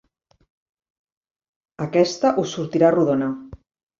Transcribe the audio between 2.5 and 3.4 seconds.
sortirà rodona.